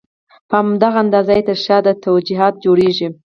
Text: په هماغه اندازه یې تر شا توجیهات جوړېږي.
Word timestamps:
په 0.49 0.57
هماغه 0.61 0.99
اندازه 1.03 1.31
یې 1.37 1.43
تر 1.49 1.57
شا 1.65 1.77
توجیهات 2.05 2.53
جوړېږي. 2.63 3.07